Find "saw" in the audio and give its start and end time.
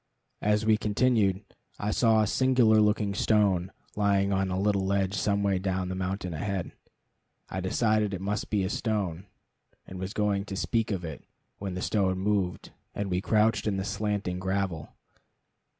1.91-2.23